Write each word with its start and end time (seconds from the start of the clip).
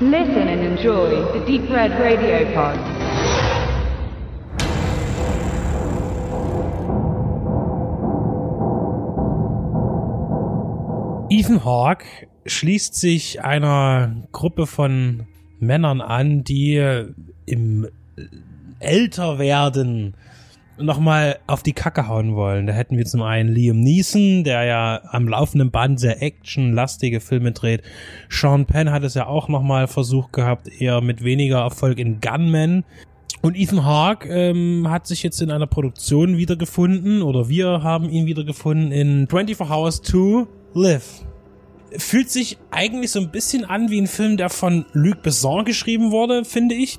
Listen 0.00 0.48
and 0.48 0.60
enjoy 0.60 1.22
the 1.32 1.44
Deep 1.46 1.70
Red 1.70 1.92
Radio 2.00 2.52
Pod. 2.52 2.76
Ethan 11.30 11.64
Hawke 11.64 12.04
schließt 12.44 12.96
sich 12.96 13.44
einer 13.44 14.26
Gruppe 14.32 14.66
von 14.66 15.28
Männern 15.60 16.00
an, 16.00 16.42
die 16.42 16.82
im 17.46 17.86
Älterwerden 18.80 20.16
nochmal 20.78 21.38
auf 21.46 21.62
die 21.62 21.72
Kacke 21.72 22.08
hauen 22.08 22.34
wollen. 22.34 22.66
Da 22.66 22.72
hätten 22.72 22.96
wir 22.96 23.04
zum 23.04 23.22
einen 23.22 23.48
Liam 23.48 23.80
Neeson, 23.80 24.44
der 24.44 24.64
ja 24.64 25.00
am 25.10 25.28
laufenden 25.28 25.70
Band 25.70 26.00
sehr 26.00 26.22
actionlastige 26.22 27.20
Filme 27.20 27.52
dreht. 27.52 27.82
Sean 28.28 28.66
Penn 28.66 28.90
hat 28.90 29.04
es 29.04 29.14
ja 29.14 29.26
auch 29.26 29.48
nochmal 29.48 29.86
versucht 29.86 30.32
gehabt, 30.32 30.68
eher 30.68 31.00
mit 31.00 31.22
weniger 31.24 31.58
Erfolg 31.58 31.98
in 31.98 32.20
Gunman. 32.20 32.84
Und 33.42 33.56
Ethan 33.56 33.84
Hawke 33.84 34.28
ähm, 34.28 34.88
hat 34.88 35.06
sich 35.06 35.22
jetzt 35.22 35.42
in 35.42 35.50
einer 35.50 35.66
Produktion 35.66 36.38
wiedergefunden, 36.38 37.20
oder 37.20 37.48
wir 37.48 37.82
haben 37.82 38.08
ihn 38.08 38.24
wiedergefunden 38.24 38.90
in 38.90 39.26
24 39.28 39.70
Hours 39.70 40.00
to 40.00 40.46
Live. 40.72 41.26
Fühlt 41.96 42.30
sich 42.30 42.58
eigentlich 42.70 43.10
so 43.10 43.20
ein 43.20 43.30
bisschen 43.30 43.64
an 43.64 43.90
wie 43.90 44.00
ein 44.00 44.06
Film, 44.06 44.36
der 44.36 44.50
von 44.50 44.84
Luc 44.92 45.22
Besson 45.22 45.64
geschrieben 45.64 46.10
wurde, 46.10 46.44
finde 46.44 46.74
ich 46.74 46.98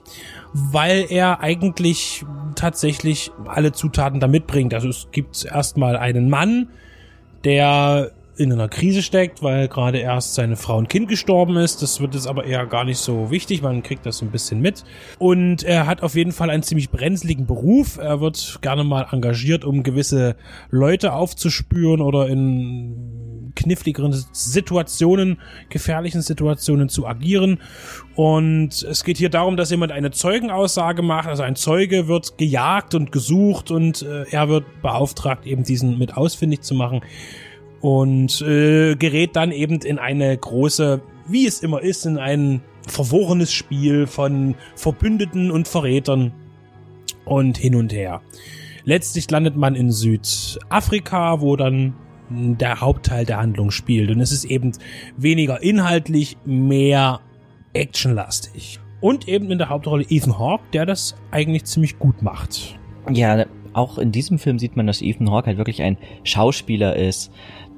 weil 0.58 1.08
er 1.10 1.42
eigentlich 1.42 2.24
tatsächlich 2.56 3.30
alle 3.46 3.74
Zutaten 3.74 4.22
da 4.22 4.28
mitbringt. 4.28 4.74
Also 4.74 4.88
es 4.88 5.10
gibt 5.12 5.44
erstmal 5.44 5.98
einen 5.98 6.30
Mann, 6.30 6.70
der 7.44 8.12
in 8.38 8.54
einer 8.54 8.70
Krise 8.70 9.02
steckt, 9.02 9.44
weil 9.44 9.68
gerade 9.68 9.98
erst 9.98 10.36
seine 10.36 10.56
Frau 10.56 10.78
und 10.78 10.88
Kind 10.88 11.10
gestorben 11.10 11.58
ist. 11.58 11.82
Das 11.82 12.00
wird 12.00 12.16
jetzt 12.16 12.28
aber 12.28 12.46
eher 12.46 12.66
gar 12.68 12.86
nicht 12.86 13.00
so 13.00 13.32
wichtig, 13.32 13.62
man 13.62 13.84
kriegt 13.84 14.06
das 14.06 14.20
so 14.20 14.26
ein 14.26 14.32
bisschen 14.32 14.62
mit. 14.62 14.86
Und 15.20 15.64
er 15.64 15.88
hat 15.88 16.02
auf 16.04 16.16
jeden 16.16 16.32
Fall 16.32 16.50
einen 16.50 16.64
ziemlich 16.64 16.90
brenzligen 16.90 17.46
Beruf. 17.46 17.98
Er 17.98 18.22
wird 18.22 18.60
gerne 18.62 18.86
mal 18.86 19.08
engagiert, 19.12 19.66
um 19.66 19.84
gewisse 19.84 20.38
Leute 20.70 21.12
aufzuspüren 21.12 22.00
oder 22.00 22.28
in 22.28 23.25
kniffligeren 23.56 24.14
Situationen, 24.32 25.40
gefährlichen 25.70 26.22
Situationen 26.22 26.90
zu 26.90 27.08
agieren. 27.08 27.60
Und 28.16 28.84
es 28.84 29.04
geht 29.04 29.18
hier 29.18 29.30
darum, 29.30 29.58
dass 29.58 29.72
jemand 29.72 29.92
eine 29.92 30.12
Zeugenaussage 30.12 31.02
macht. 31.02 31.28
Also 31.28 31.44
ein 31.44 31.56
Zeuge 31.56 32.08
wird 32.08 32.38
gejagt 32.38 32.96
und 32.96 33.12
gesucht 33.12 33.72
und 33.72 34.02
äh, 34.02 34.26
er 34.30 34.50
wird 34.50 34.66
beauftragt, 34.82 35.46
eben 35.46 35.64
diesen 35.64 35.98
mit 35.98 36.16
ausfindig 36.16 36.62
zu 36.62 36.76
machen. 36.76 37.02
Und 37.82 38.42
äh, 38.42 38.96
gerät 38.96 39.36
dann 39.36 39.52
eben 39.52 39.80
in 39.82 40.00
eine 40.00 40.36
große, 40.36 41.02
wie 41.28 41.46
es 41.46 41.62
immer 41.62 41.82
ist, 41.82 42.06
in 42.06 42.18
ein 42.18 42.62
verworrenes 42.88 43.52
Spiel 43.52 44.08
von 44.08 44.56
Verbündeten 44.76 45.52
und 45.52 45.68
Verrätern 45.68 46.34
und 47.26 47.58
hin 47.58 47.76
und 47.76 47.92
her. 47.92 48.22
Letztlich 48.84 49.30
landet 49.32 49.56
man 49.56 49.76
in 49.76 49.92
Südafrika, 49.92 51.42
wo 51.42 51.56
dann 51.56 51.96
der 52.30 52.82
Hauptteil 52.82 53.26
der 53.26 53.38
Handlung 53.38 53.72
spielt. 53.72 54.12
Und 54.12 54.20
es 54.20 54.32
ist 54.32 54.46
eben 54.46 54.72
weniger 55.18 55.62
inhaltlich, 55.62 56.38
mehr 56.46 57.22
actionlastig. 57.74 58.80
Und 59.02 59.28
eben 59.28 59.52
in 59.52 59.58
der 59.58 59.70
Hauptrolle 59.70 60.06
Ethan 60.10 60.40
Hawke, 60.40 60.64
der 60.74 60.86
das 60.86 61.16
eigentlich 61.32 61.66
ziemlich 61.66 62.00
gut 62.00 62.22
macht. 62.22 62.80
Ja, 63.12 63.46
auch 63.74 63.98
in 63.98 64.12
diesem 64.12 64.40
Film 64.40 64.58
sieht 64.58 64.76
man, 64.78 64.88
dass 64.88 65.02
Ethan 65.02 65.30
Hawke 65.32 65.48
halt 65.48 65.58
wirklich 65.58 65.82
ein 65.82 65.98
Schauspieler 66.24 66.96
ist, 66.96 67.32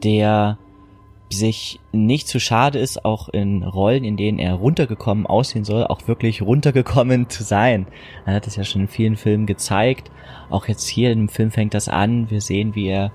der 0.04 0.58
sich 1.30 1.80
nicht 1.92 2.28
zu 2.28 2.40
schade 2.40 2.80
ist, 2.80 3.04
auch 3.04 3.30
in 3.30 3.64
Rollen, 3.64 4.04
in 4.04 4.16
denen 4.16 4.40
er 4.40 4.54
runtergekommen 4.54 5.26
aussehen 5.26 5.66
soll, 5.66 5.86
auch 5.86 6.08
wirklich 6.08 6.42
runtergekommen 6.42 7.30
zu 7.30 7.44
sein. 7.44 7.88
Er 8.26 8.36
hat 8.36 8.48
es 8.48 8.56
ja 8.56 8.64
schon 8.64 8.84
in 8.84 8.88
vielen 8.88 9.18
Filmen 9.18 9.46
gezeigt. 9.46 10.12
Auch 10.50 10.68
jetzt 10.68 10.88
hier 10.88 11.12
im 11.12 11.28
Film 11.28 11.52
fängt 11.52 11.74
das 11.74 11.90
an. 11.90 12.30
Wir 12.30 12.42
sehen, 12.42 12.76
wie 12.76 12.88
er 12.88 13.12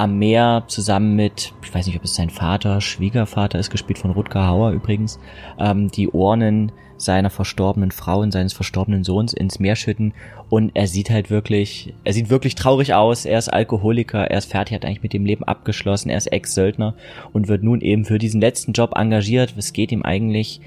am 0.00 0.18
Meer 0.18 0.64
zusammen 0.66 1.14
mit, 1.14 1.52
ich 1.62 1.74
weiß 1.74 1.86
nicht, 1.86 1.96
ob 1.96 2.04
es 2.04 2.14
sein 2.14 2.30
Vater, 2.30 2.80
Schwiegervater 2.80 3.58
ist, 3.58 3.68
gespielt 3.68 3.98
von 3.98 4.10
Rutger 4.10 4.46
Hauer 4.46 4.70
übrigens, 4.70 5.20
ähm, 5.58 5.90
die 5.90 6.08
Urnen 6.08 6.72
seiner 6.96 7.28
verstorbenen 7.28 7.90
Frau 7.90 8.20
und 8.20 8.32
seines 8.32 8.54
verstorbenen 8.54 9.04
Sohns 9.04 9.34
ins 9.34 9.58
Meer 9.58 9.76
schütten 9.76 10.14
und 10.48 10.70
er 10.72 10.86
sieht 10.86 11.10
halt 11.10 11.28
wirklich, 11.28 11.92
er 12.02 12.14
sieht 12.14 12.30
wirklich 12.30 12.54
traurig 12.54 12.94
aus, 12.94 13.26
er 13.26 13.38
ist 13.38 13.52
Alkoholiker, 13.52 14.24
er 14.24 14.38
ist 14.38 14.50
fertig, 14.50 14.74
hat 14.74 14.86
eigentlich 14.86 15.02
mit 15.02 15.12
dem 15.12 15.26
Leben 15.26 15.44
abgeschlossen, 15.44 16.08
er 16.08 16.16
ist 16.16 16.32
Ex-Söldner 16.32 16.94
und 17.34 17.48
wird 17.48 17.62
nun 17.62 17.82
eben 17.82 18.06
für 18.06 18.18
diesen 18.18 18.40
letzten 18.40 18.72
Job 18.72 18.94
engagiert, 18.96 19.54
es 19.58 19.74
geht 19.74 19.92
ihm 19.92 20.02
eigentlich 20.02 20.62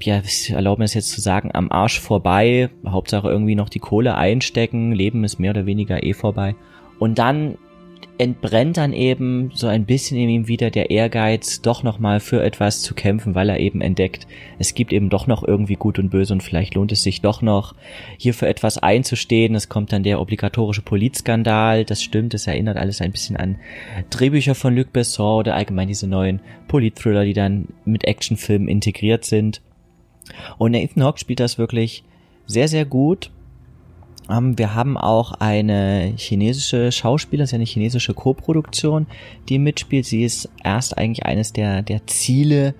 ja, 0.00 0.22
erlauben 0.48 0.82
es 0.82 0.94
jetzt 0.94 1.10
zu 1.10 1.20
sagen, 1.20 1.50
am 1.52 1.70
Arsch 1.70 2.00
vorbei. 2.00 2.70
Hauptsache 2.86 3.28
irgendwie 3.28 3.54
noch 3.54 3.68
die 3.68 3.80
Kohle 3.80 4.14
einstecken. 4.14 4.92
Leben 4.92 5.24
ist 5.24 5.38
mehr 5.38 5.50
oder 5.50 5.66
weniger 5.66 6.02
eh 6.02 6.14
vorbei. 6.14 6.54
Und 6.98 7.18
dann 7.18 7.58
entbrennt 8.20 8.76
dann 8.76 8.92
eben 8.92 9.50
so 9.54 9.66
ein 9.66 9.86
bisschen 9.86 10.18
in 10.18 10.28
ihm 10.28 10.46
wieder 10.46 10.70
der 10.70 10.90
Ehrgeiz, 10.90 11.62
doch 11.62 11.82
nochmal 11.82 12.20
für 12.20 12.42
etwas 12.42 12.82
zu 12.82 12.94
kämpfen, 12.94 13.34
weil 13.34 13.48
er 13.48 13.60
eben 13.60 13.80
entdeckt, 13.80 14.26
es 14.58 14.74
gibt 14.74 14.92
eben 14.92 15.08
doch 15.08 15.26
noch 15.26 15.42
irgendwie 15.42 15.76
Gut 15.76 15.98
und 15.98 16.10
Böse 16.10 16.34
und 16.34 16.42
vielleicht 16.42 16.74
lohnt 16.74 16.92
es 16.92 17.02
sich 17.02 17.22
doch 17.22 17.40
noch, 17.40 17.74
hier 18.18 18.34
für 18.34 18.46
etwas 18.46 18.76
einzustehen. 18.76 19.54
Es 19.54 19.70
kommt 19.70 19.92
dann 19.92 20.02
der 20.02 20.20
obligatorische 20.20 20.82
Politskandal, 20.82 21.86
das 21.86 22.02
stimmt, 22.02 22.34
es 22.34 22.46
erinnert 22.46 22.76
alles 22.76 23.00
ein 23.00 23.12
bisschen 23.12 23.38
an 23.38 23.56
Drehbücher 24.10 24.54
von 24.54 24.76
Luc 24.76 24.92
Besson 24.92 25.38
oder 25.38 25.54
allgemein 25.54 25.88
diese 25.88 26.06
neuen 26.06 26.40
Politthriller, 26.68 27.24
die 27.24 27.32
dann 27.32 27.68
mit 27.86 28.04
Actionfilmen 28.04 28.68
integriert 28.68 29.24
sind. 29.24 29.62
Und 30.58 30.72
Nathan 30.72 31.02
Hawke 31.02 31.18
spielt 31.18 31.40
das 31.40 31.56
wirklich 31.56 32.04
sehr, 32.46 32.68
sehr 32.68 32.84
gut 32.84 33.30
wir 34.30 34.74
haben 34.74 34.96
auch 34.96 35.32
eine 35.32 36.12
chinesische 36.16 36.92
Schauspielerin, 36.92 37.44
ist 37.44 37.52
ja 37.52 37.56
eine 37.56 37.64
chinesische 37.64 38.14
Co-Produktion, 38.14 39.06
die 39.48 39.58
mitspielt. 39.58 40.06
Sie 40.06 40.24
ist 40.24 40.48
erst 40.62 40.96
eigentlich 40.96 41.26
eines 41.26 41.52
der, 41.52 41.82
der 41.82 42.06
Ziele, 42.06 42.74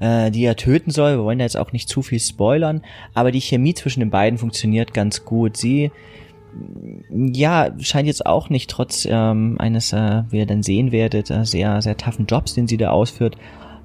äh, 0.00 0.30
die 0.30 0.44
er 0.44 0.56
töten 0.56 0.90
soll. 0.90 1.18
Wir 1.18 1.24
wollen 1.24 1.38
da 1.38 1.44
jetzt 1.44 1.56
auch 1.56 1.72
nicht 1.72 1.88
zu 1.88 2.02
viel 2.02 2.20
spoilern, 2.20 2.82
aber 3.14 3.30
die 3.30 3.40
Chemie 3.40 3.74
zwischen 3.74 4.00
den 4.00 4.10
beiden 4.10 4.38
funktioniert 4.38 4.94
ganz 4.94 5.24
gut. 5.24 5.56
Sie 5.56 5.90
ja, 7.10 7.70
scheint 7.80 8.06
jetzt 8.06 8.24
auch 8.24 8.48
nicht 8.48 8.70
trotz 8.70 9.06
ähm, 9.10 9.56
eines, 9.58 9.92
äh, 9.92 10.22
wie 10.30 10.38
ihr 10.38 10.46
dann 10.46 10.62
sehen 10.62 10.92
werdet, 10.92 11.30
äh, 11.30 11.44
sehr, 11.44 11.82
sehr 11.82 11.96
toughen 11.96 12.26
Jobs, 12.26 12.54
den 12.54 12.66
sie 12.66 12.76
da 12.76 12.90
ausführt, 12.90 13.36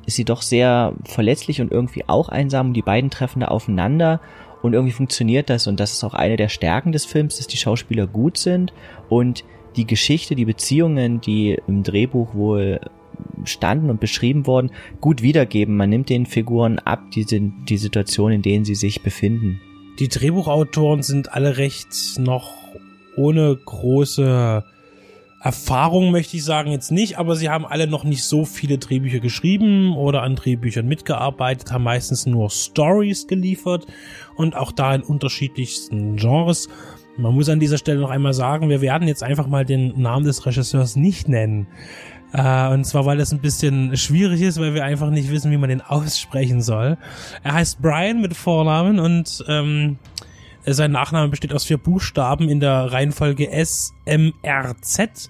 ist 0.06 0.16
sie 0.16 0.26
doch 0.26 0.42
sehr 0.42 0.94
verletzlich 1.06 1.62
und 1.62 1.72
irgendwie 1.72 2.04
auch 2.08 2.30
einsam. 2.30 2.74
Die 2.74 2.82
beiden 2.82 3.10
treffen 3.10 3.42
da 3.42 3.48
aufeinander 3.48 4.20
und 4.62 4.74
irgendwie 4.74 4.94
funktioniert 4.94 5.50
das 5.50 5.68
und 5.68 5.80
das 5.80 5.94
ist 5.94 6.04
auch 6.04 6.14
eine 6.14 6.38
der 6.38 6.50
Stärken 6.50 6.92
des 6.92 7.06
Films, 7.06 7.38
dass 7.38 7.48
die 7.48 7.58
Schauspieler 7.58 8.08
gut 8.08 8.38
sind 8.38 8.74
und 9.10 9.44
die 9.76 9.88
Geschichte, 9.88 10.36
die 10.36 10.46
Beziehungen, 10.46 11.22
die 11.22 11.58
im 11.68 11.84
Drehbuch 11.84 12.34
wohl 12.34 12.82
standen 13.46 13.90
und 13.90 14.00
beschrieben 14.00 14.46
wurden, 14.46 14.72
gut 15.00 15.22
wiedergeben. 15.22 15.78
Man 15.78 15.90
nimmt 15.90 16.10
den 16.10 16.26
Figuren 16.26 16.80
ab, 16.80 17.12
die, 17.12 17.26
die 17.26 17.78
Situation, 17.78 18.32
in 18.32 18.42
denen 18.42 18.66
sie 18.66 18.76
sich 18.76 19.02
befinden. 19.02 19.62
Die 20.00 20.08
Drehbuchautoren 20.08 21.04
sind 21.04 21.34
alle 21.34 21.58
recht 21.58 21.88
noch 22.18 22.54
ohne 23.16 23.56
große 23.56 24.64
Erfahrung 25.44 26.12
möchte 26.12 26.38
ich 26.38 26.44
sagen 26.44 26.72
jetzt 26.72 26.92
nicht, 26.92 27.18
aber 27.18 27.36
sie 27.36 27.50
haben 27.50 27.66
alle 27.66 27.88
noch 27.88 28.04
nicht 28.04 28.24
so 28.24 28.46
viele 28.46 28.78
Drehbücher 28.78 29.20
geschrieben 29.20 29.96
oder 29.96 30.22
an 30.22 30.36
Drehbüchern 30.36 30.88
mitgearbeitet, 30.88 31.72
haben 31.72 31.84
meistens 31.84 32.28
nur 32.28 32.52
Stories 32.52 33.26
geliefert 33.26 33.88
und 34.36 34.56
auch 34.56 34.72
da 34.72 34.94
in 34.94 35.02
unterschiedlichsten 35.02 36.16
Genres. 36.16 36.70
Man 37.18 37.34
muss 37.34 37.50
an 37.50 37.60
dieser 37.60 37.80
Stelle 37.80 38.00
noch 38.00 38.12
einmal 38.12 38.34
sagen, 38.34 38.70
wir 38.70 38.82
werden 38.82 39.08
jetzt 39.08 39.24
einfach 39.24 39.48
mal 39.48 39.66
den 39.66 40.00
Namen 40.00 40.26
des 40.26 40.46
Regisseurs 40.46 40.96
nicht 40.96 41.28
nennen. 41.28 41.68
Äh, 42.34 42.72
und 42.72 42.86
zwar, 42.86 43.06
weil 43.06 43.18
das 43.18 43.34
ein 43.34 43.42
bisschen 43.42 43.98
schwierig 43.98 44.42
ist, 44.42 44.60
weil 44.60 44.76
wir 44.76 44.84
einfach 44.84 45.10
nicht 45.10 45.32
wissen, 45.32 45.52
wie 45.52 45.58
man 45.58 45.70
den 45.70 45.82
aussprechen 45.82 46.62
soll. 46.62 46.98
Er 47.44 47.54
heißt 47.54 47.82
Brian 47.82 48.22
mit 48.22 48.36
Vornamen 48.36 49.00
und 49.00 49.44
ähm, 49.48 49.98
sein 50.66 50.92
Nachname 50.92 51.30
besteht 51.30 51.54
aus 51.54 51.66
vier 51.66 51.78
Buchstaben 51.78 52.50
in 52.50 52.60
der 52.60 52.92
Reihenfolge 52.92 53.50
S, 53.50 53.94
M, 54.06 54.34
R, 54.42 54.76
Z. 54.82 55.30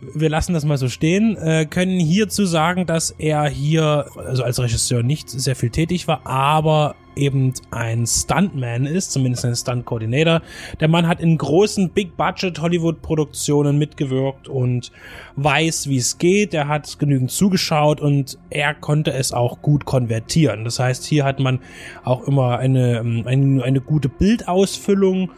Wir 0.00 0.28
lassen 0.28 0.52
das 0.52 0.64
mal 0.64 0.78
so 0.78 0.88
stehen, 0.88 1.36
äh, 1.36 1.66
können 1.66 1.98
hierzu 1.98 2.44
sagen, 2.44 2.86
dass 2.86 3.10
er 3.10 3.48
hier, 3.48 4.06
also 4.16 4.44
als 4.44 4.60
Regisseur 4.60 5.02
nicht 5.02 5.28
sehr 5.28 5.56
viel 5.56 5.70
tätig 5.70 6.06
war, 6.06 6.24
aber 6.24 6.94
eben 7.18 7.52
ein 7.70 8.06
Stuntman 8.06 8.86
ist, 8.86 9.12
zumindest 9.12 9.44
ein 9.44 9.56
Stunt-Coordinator. 9.56 10.40
Der 10.80 10.88
Mann 10.88 11.06
hat 11.06 11.20
in 11.20 11.36
großen 11.36 11.90
Big-Budget-Hollywood-Produktionen 11.90 13.76
mitgewirkt 13.76 14.48
und 14.48 14.92
weiß, 15.36 15.88
wie 15.88 15.98
es 15.98 16.18
geht. 16.18 16.54
Er 16.54 16.68
hat 16.68 16.98
genügend 16.98 17.30
zugeschaut 17.30 18.00
und 18.00 18.38
er 18.50 18.74
konnte 18.74 19.12
es 19.12 19.32
auch 19.32 19.60
gut 19.60 19.84
konvertieren. 19.84 20.64
Das 20.64 20.78
heißt, 20.78 21.04
hier 21.04 21.24
hat 21.24 21.40
man 21.40 21.58
auch 22.04 22.26
immer 22.26 22.58
eine, 22.58 22.98
ähm, 22.98 23.24
eine, 23.26 23.64
eine 23.64 23.80
gute 23.80 24.08
Bildausfüllung. 24.08 25.30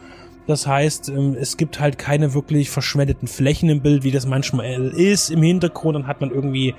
Das 0.47 0.67
heißt, 0.67 1.09
ähm, 1.09 1.35
es 1.39 1.57
gibt 1.57 1.79
halt 1.79 1.97
keine 1.97 2.33
wirklich 2.33 2.69
verschwendeten 2.69 3.27
Flächen 3.27 3.69
im 3.69 3.81
Bild, 3.81 4.03
wie 4.03 4.11
das 4.11 4.25
manchmal 4.25 4.87
ist. 4.89 5.29
Im 5.29 5.43
Hintergrund 5.43 5.95
dann 5.95 6.07
hat 6.07 6.21
man 6.21 6.31
irgendwie 6.31 6.75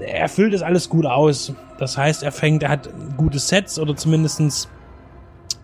er 0.00 0.28
füllt 0.28 0.54
es 0.54 0.62
alles 0.62 0.88
gut 0.88 1.06
aus. 1.06 1.54
Das 1.78 1.96
heißt, 1.96 2.22
er 2.22 2.32
fängt, 2.32 2.62
er 2.62 2.68
hat 2.68 2.90
gute 3.16 3.38
Sets 3.38 3.78
oder 3.78 3.96
zumindestens 3.96 4.68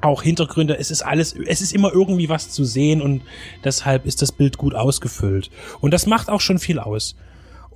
auch 0.01 0.23
Hintergründe. 0.23 0.79
Es 0.79 0.91
ist 0.91 1.03
alles, 1.03 1.35
es 1.35 1.61
ist 1.61 1.73
immer 1.73 1.93
irgendwie 1.93 2.29
was 2.29 2.51
zu 2.51 2.65
sehen 2.65 3.03
und 3.03 3.23
deshalb 3.65 4.07
ist 4.07 4.23
das 4.23 4.33
Bild 4.33 4.57
gut 4.57 4.75
ausgefüllt. 4.75 5.51
Und 5.81 5.93
das 5.93 6.07
macht 6.07 6.31
auch 6.31 6.41
schon 6.41 6.59
viel 6.59 6.79
aus. 6.79 7.17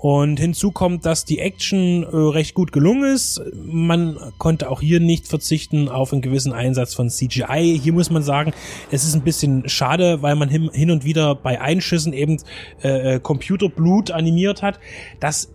Und 0.01 0.41
hinzu 0.41 0.71
kommt, 0.71 1.05
dass 1.05 1.27
die 1.27 1.41
Action 1.41 2.05
äh, 2.05 2.07
recht 2.07 2.55
gut 2.55 2.73
gelungen 2.73 3.05
ist. 3.05 3.43
Man 3.55 4.17
konnte 4.39 4.71
auch 4.71 4.81
hier 4.81 4.99
nicht 4.99 5.29
verzichten 5.29 5.91
auf 5.91 6.15
einen 6.15 6.23
gewissen 6.23 6.55
Einsatz 6.55 6.95
von 6.95 7.11
CGI. 7.11 7.79
Hier 7.79 7.93
muss 7.93 8.09
man 8.09 8.23
sagen, 8.23 8.55
es 8.91 9.05
ist 9.05 9.15
ein 9.15 9.25
bisschen 9.25 9.69
schade, 9.69 10.23
weil 10.23 10.37
man 10.37 10.49
hin, 10.49 10.71
hin 10.73 10.91
und 10.91 11.05
wieder 11.05 11.35
bei 11.35 11.61
Einschüssen 11.61 12.15
eben 12.15 12.39
äh, 12.83 13.17
äh 13.17 13.21
Computerblut 13.21 14.11
animiert 14.11 14.63
hat. 14.63 14.81
Das 15.21 15.53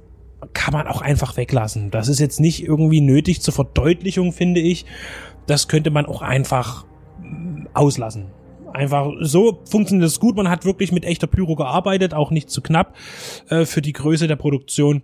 kann 0.54 0.74
man 0.74 0.86
auch 0.86 1.02
einfach 1.02 1.38
weglassen. 1.38 1.90
Das 1.90 2.08
ist 2.08 2.20
jetzt 2.20 2.40
nicht 2.40 2.62
irgendwie 2.64 3.02
nötig 3.02 3.42
zur 3.42 3.56
Verdeutlichung, 3.56 4.32
finde 4.32 4.60
ich. 4.60 4.86
Das 5.48 5.68
könnte 5.68 5.90
man 5.90 6.06
auch 6.06 6.22
einfach 6.22 6.86
mm, 7.20 7.66
auslassen. 7.74 8.28
Einfach 8.76 9.14
so 9.22 9.62
funktioniert 9.64 10.08
es 10.08 10.20
gut. 10.20 10.36
Man 10.36 10.50
hat 10.50 10.66
wirklich 10.66 10.92
mit 10.92 11.06
echter 11.06 11.28
Pyro 11.28 11.56
gearbeitet, 11.56 12.14
auch 12.14 12.30
nicht 12.30 12.50
zu 12.50 12.62
knapp 12.62 12.96
äh, 13.50 13.66
für 13.66 13.82
die 13.82 13.94
Größe 13.94 14.28
der 14.28 14.36
Produktion. 14.36 15.02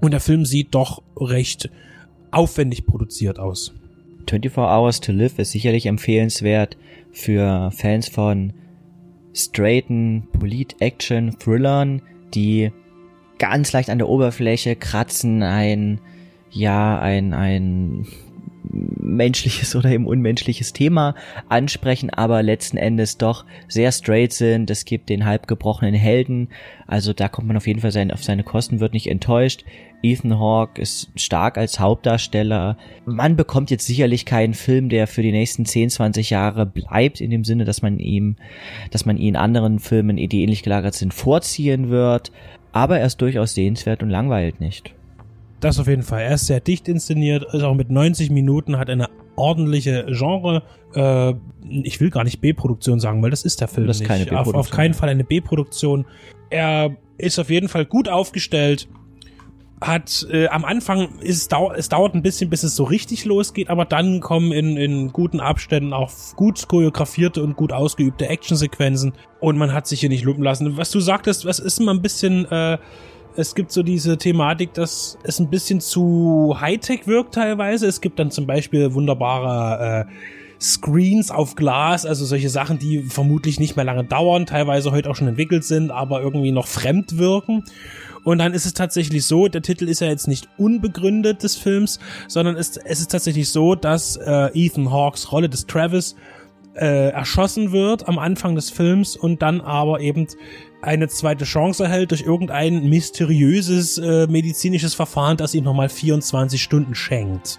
Und 0.00 0.12
der 0.12 0.20
Film 0.20 0.46
sieht 0.46 0.74
doch 0.74 1.02
recht 1.16 1.70
aufwendig 2.30 2.86
produziert 2.86 3.38
aus. 3.38 3.74
24 4.28 4.56
Hours 4.56 5.00
to 5.00 5.12
Live 5.12 5.38
ist 5.38 5.52
sicherlich 5.52 5.86
empfehlenswert 5.86 6.78
für 7.12 7.70
Fans 7.70 8.08
von 8.08 8.54
straighten 9.34 10.26
Polit-Action-Thrillern, 10.32 12.00
die 12.34 12.72
ganz 13.38 13.72
leicht 13.72 13.90
an 13.90 13.98
der 13.98 14.08
Oberfläche 14.08 14.74
kratzen, 14.74 15.42
ein, 15.42 16.00
ja, 16.50 16.98
ein, 16.98 17.34
ein 17.34 18.06
menschliches 19.04 19.76
oder 19.76 19.90
eben 19.90 20.06
unmenschliches 20.06 20.72
Thema 20.72 21.14
ansprechen, 21.48 22.10
aber 22.10 22.42
letzten 22.42 22.76
Endes 22.76 23.18
doch 23.18 23.44
sehr 23.68 23.92
straight 23.92 24.32
sind. 24.32 24.70
Es 24.70 24.84
gibt 24.84 25.08
den 25.08 25.24
halb 25.24 25.46
gebrochenen 25.46 25.94
Helden, 25.94 26.48
also 26.86 27.12
da 27.12 27.28
kommt 27.28 27.48
man 27.48 27.56
auf 27.56 27.66
jeden 27.66 27.80
Fall 27.80 27.92
sein, 27.92 28.10
auf 28.10 28.24
seine 28.24 28.42
Kosten, 28.42 28.80
wird 28.80 28.92
nicht 28.92 29.08
enttäuscht. 29.08 29.64
Ethan 30.02 30.38
Hawke 30.38 30.80
ist 30.82 31.10
stark 31.16 31.56
als 31.56 31.80
Hauptdarsteller. 31.80 32.76
Man 33.06 33.36
bekommt 33.36 33.70
jetzt 33.70 33.86
sicherlich 33.86 34.26
keinen 34.26 34.52
Film, 34.52 34.90
der 34.90 35.06
für 35.06 35.22
die 35.22 35.32
nächsten 35.32 35.64
10, 35.64 35.88
20 35.90 36.28
Jahre 36.30 36.66
bleibt, 36.66 37.22
in 37.22 37.30
dem 37.30 37.44
Sinne, 37.44 37.64
dass 37.64 37.80
man 37.80 37.98
ihm, 37.98 38.36
dass 38.90 39.06
man 39.06 39.16
ihn 39.16 39.36
anderen 39.36 39.78
Filmen, 39.78 40.16
die 40.16 40.42
ähnlich 40.42 40.62
gelagert 40.62 40.94
sind, 40.94 41.14
vorziehen 41.14 41.88
wird. 41.88 42.32
Aber 42.72 42.98
er 42.98 43.06
ist 43.06 43.22
durchaus 43.22 43.54
sehenswert 43.54 44.02
und 44.02 44.10
langweilt 44.10 44.60
nicht. 44.60 44.94
Das 45.64 45.78
auf 45.78 45.86
jeden 45.88 46.02
Fall. 46.02 46.20
Er 46.20 46.34
ist 46.34 46.46
sehr 46.46 46.60
dicht 46.60 46.88
inszeniert, 46.88 47.42
ist 47.54 47.62
auch 47.62 47.72
mit 47.72 47.88
90 47.88 48.28
Minuten, 48.28 48.76
hat 48.76 48.90
eine 48.90 49.08
ordentliche 49.34 50.04
Genre. 50.10 50.62
Äh, 50.94 51.32
ich 51.82 52.02
will 52.02 52.10
gar 52.10 52.22
nicht 52.22 52.42
B-Produktion 52.42 53.00
sagen, 53.00 53.22
weil 53.22 53.30
das 53.30 53.46
ist 53.46 53.62
der 53.62 53.68
Film 53.68 53.86
das 53.86 53.98
ist 53.98 54.06
nicht. 54.10 54.30
Auf, 54.30 54.52
auf 54.52 54.68
keinen 54.68 54.92
Fall 54.92 55.08
eine 55.08 55.24
B-Produktion. 55.24 56.04
Er 56.50 56.94
ist 57.16 57.38
auf 57.38 57.48
jeden 57.48 57.70
Fall 57.70 57.86
gut 57.86 58.10
aufgestellt. 58.10 58.88
Hat 59.80 60.26
äh, 60.30 60.48
am 60.48 60.66
Anfang 60.66 61.18
ist 61.20 61.38
es, 61.38 61.48
dau 61.48 61.72
es 61.72 61.88
dauert 61.88 62.14
ein 62.14 62.22
bisschen, 62.22 62.50
bis 62.50 62.62
es 62.62 62.76
so 62.76 62.84
richtig 62.84 63.24
losgeht, 63.24 63.70
aber 63.70 63.86
dann 63.86 64.20
kommen 64.20 64.52
in, 64.52 64.76
in 64.76 65.12
guten 65.12 65.40
Abständen 65.40 65.94
auch 65.94 66.12
gut 66.36 66.68
choreografierte 66.68 67.42
und 67.42 67.56
gut 67.56 67.72
ausgeübte 67.72 68.28
Actionsequenzen 68.28 69.14
und 69.40 69.56
man 69.56 69.72
hat 69.72 69.86
sich 69.86 70.00
hier 70.00 70.10
nicht 70.10 70.24
lumpen 70.24 70.44
lassen. 70.44 70.76
Was 70.76 70.90
du 70.90 71.00
sagtest, 71.00 71.46
was 71.46 71.58
ist 71.58 71.80
immer 71.80 71.94
ein 71.94 72.02
bisschen 72.02 72.44
äh, 72.50 72.76
es 73.36 73.54
gibt 73.54 73.72
so 73.72 73.82
diese 73.82 74.16
Thematik, 74.16 74.74
dass 74.74 75.18
es 75.22 75.40
ein 75.40 75.50
bisschen 75.50 75.80
zu 75.80 76.56
Hightech 76.60 77.06
wirkt 77.06 77.34
teilweise. 77.34 77.86
Es 77.86 78.00
gibt 78.00 78.18
dann 78.18 78.30
zum 78.30 78.46
Beispiel 78.46 78.94
wunderbare 78.94 80.06
äh, 80.08 80.12
Screens 80.60 81.30
auf 81.30 81.56
Glas, 81.56 82.06
also 82.06 82.24
solche 82.24 82.48
Sachen, 82.48 82.78
die 82.78 83.02
vermutlich 83.02 83.58
nicht 83.58 83.76
mehr 83.76 83.84
lange 83.84 84.04
dauern, 84.04 84.46
teilweise 84.46 84.92
heute 84.92 85.10
auch 85.10 85.16
schon 85.16 85.28
entwickelt 85.28 85.64
sind, 85.64 85.90
aber 85.90 86.22
irgendwie 86.22 86.52
noch 86.52 86.66
fremd 86.66 87.18
wirken. 87.18 87.64
Und 88.22 88.38
dann 88.38 88.54
ist 88.54 88.64
es 88.64 88.72
tatsächlich 88.72 89.26
so, 89.26 89.48
der 89.48 89.60
Titel 89.60 89.86
ist 89.88 90.00
ja 90.00 90.06
jetzt 90.06 90.28
nicht 90.28 90.48
unbegründet 90.56 91.42
des 91.42 91.56
Films, 91.56 91.98
sondern 92.28 92.56
es, 92.56 92.78
es 92.78 93.00
ist 93.00 93.10
tatsächlich 93.10 93.50
so, 93.50 93.74
dass 93.74 94.16
äh, 94.16 94.48
Ethan 94.54 94.90
Hawks 94.90 95.30
Rolle 95.30 95.50
des 95.50 95.66
Travis 95.66 96.16
äh, 96.74 97.10
erschossen 97.10 97.72
wird 97.72 98.08
am 98.08 98.18
Anfang 98.18 98.54
des 98.54 98.70
Films 98.70 99.16
und 99.16 99.42
dann 99.42 99.60
aber 99.60 100.00
eben 100.00 100.26
eine 100.82 101.08
zweite 101.08 101.44
Chance 101.44 101.84
erhält 101.84 102.10
durch 102.10 102.22
irgendein 102.22 102.88
mysteriöses 102.88 103.98
äh, 103.98 104.26
medizinisches 104.26 104.94
Verfahren, 104.94 105.36
das 105.36 105.54
ihm 105.54 105.64
nochmal 105.64 105.88
24 105.88 106.62
Stunden 106.62 106.94
schenkt. 106.94 107.58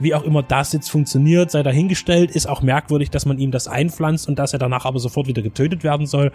Wie 0.00 0.14
auch 0.14 0.24
immer 0.24 0.42
das 0.42 0.72
jetzt 0.72 0.88
funktioniert, 0.88 1.50
sei 1.50 1.62
dahingestellt, 1.62 2.32
ist 2.32 2.48
auch 2.48 2.62
merkwürdig, 2.62 3.10
dass 3.10 3.26
man 3.26 3.38
ihm 3.38 3.50
das 3.50 3.68
einpflanzt 3.68 4.28
und 4.28 4.38
dass 4.38 4.52
er 4.52 4.58
danach 4.58 4.86
aber 4.86 4.98
sofort 4.98 5.28
wieder 5.28 5.42
getötet 5.42 5.84
werden 5.84 6.06
soll. 6.06 6.32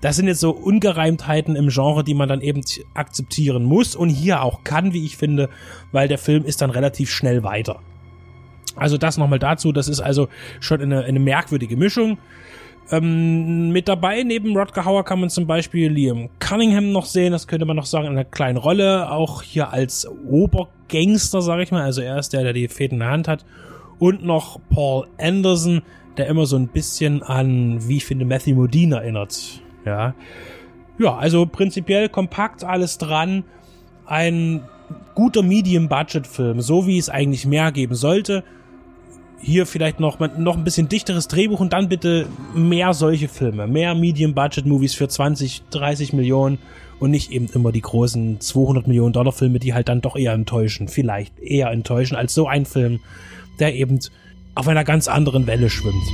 Das 0.00 0.16
sind 0.16 0.26
jetzt 0.26 0.40
so 0.40 0.50
Ungereimtheiten 0.50 1.56
im 1.56 1.68
Genre, 1.68 2.04
die 2.04 2.14
man 2.14 2.28
dann 2.28 2.40
eben 2.40 2.62
akzeptieren 2.94 3.64
muss 3.64 3.96
und 3.96 4.10
hier 4.10 4.42
auch 4.42 4.62
kann, 4.62 4.92
wie 4.92 5.04
ich 5.04 5.16
finde, 5.16 5.48
weil 5.90 6.08
der 6.08 6.18
Film 6.18 6.44
ist 6.44 6.60
dann 6.60 6.70
relativ 6.70 7.10
schnell 7.10 7.42
weiter. 7.42 7.80
Also 8.78 8.98
das 8.98 9.18
nochmal 9.18 9.38
dazu, 9.38 9.72
das 9.72 9.88
ist 9.88 10.00
also 10.00 10.28
schon 10.60 10.80
eine, 10.80 11.04
eine 11.04 11.18
merkwürdige 11.18 11.76
Mischung. 11.76 12.18
Ähm, 12.90 13.70
mit 13.70 13.86
dabei 13.86 14.22
neben 14.22 14.56
Rodger 14.56 14.84
Hauer 14.84 15.04
kann 15.04 15.20
man 15.20 15.28
zum 15.28 15.46
Beispiel 15.46 15.90
Liam 15.90 16.30
Cunningham 16.38 16.90
noch 16.90 17.04
sehen, 17.04 17.32
das 17.32 17.46
könnte 17.46 17.66
man 17.66 17.76
noch 17.76 17.84
sagen, 17.84 18.06
in 18.06 18.12
einer 18.12 18.24
kleinen 18.24 18.56
Rolle, 18.56 19.10
auch 19.10 19.42
hier 19.42 19.72
als 19.72 20.08
Obergangster, 20.26 21.42
sag 21.42 21.60
ich 21.60 21.70
mal, 21.70 21.82
also 21.82 22.00
er 22.00 22.18
ist 22.18 22.32
der, 22.32 22.44
der 22.44 22.54
die 22.54 22.68
Fäden 22.68 22.94
in 22.94 23.00
der 23.00 23.10
Hand 23.10 23.28
hat. 23.28 23.44
Und 23.98 24.24
noch 24.24 24.60
Paul 24.70 25.06
Anderson, 25.18 25.82
der 26.16 26.28
immer 26.28 26.46
so 26.46 26.56
ein 26.56 26.68
bisschen 26.68 27.22
an, 27.22 27.86
wie 27.88 27.98
ich 27.98 28.06
finde, 28.06 28.24
Matthew 28.24 28.54
Modine 28.54 28.96
erinnert. 28.96 29.60
Ja. 29.84 30.14
Ja, 30.98 31.16
also 31.16 31.46
prinzipiell 31.46 32.08
kompakt 32.08 32.64
alles 32.64 32.96
dran. 32.98 33.44
Ein 34.06 34.62
guter 35.14 35.42
Medium-Budget-Film, 35.42 36.60
so 36.60 36.86
wie 36.86 36.96
es 36.96 37.10
eigentlich 37.10 37.44
mehr 37.44 37.70
geben 37.70 37.94
sollte 37.94 38.44
hier 39.40 39.66
vielleicht 39.66 40.00
noch, 40.00 40.18
noch 40.36 40.56
ein 40.56 40.64
bisschen 40.64 40.88
dichteres 40.88 41.28
Drehbuch 41.28 41.60
und 41.60 41.72
dann 41.72 41.88
bitte 41.88 42.26
mehr 42.54 42.92
solche 42.94 43.28
Filme, 43.28 43.66
mehr 43.66 43.94
Medium-Budget-Movies 43.94 44.94
für 44.94 45.08
20, 45.08 45.62
30 45.70 46.12
Millionen 46.12 46.58
und 46.98 47.10
nicht 47.10 47.30
eben 47.30 47.48
immer 47.54 47.72
die 47.72 47.80
großen 47.80 48.40
200 48.40 48.88
Millionen 48.88 49.12
Dollar 49.12 49.32
Filme, 49.32 49.58
die 49.58 49.74
halt 49.74 49.88
dann 49.88 50.00
doch 50.00 50.16
eher 50.16 50.32
enttäuschen, 50.32 50.88
vielleicht 50.88 51.38
eher 51.38 51.70
enttäuschen 51.70 52.16
als 52.16 52.34
so 52.34 52.46
ein 52.46 52.66
Film, 52.66 53.00
der 53.60 53.74
eben 53.74 54.00
auf 54.54 54.66
einer 54.66 54.84
ganz 54.84 55.08
anderen 55.08 55.46
Welle 55.46 55.70
schwimmt. 55.70 56.04